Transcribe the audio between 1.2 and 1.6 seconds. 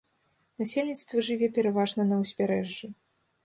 жыве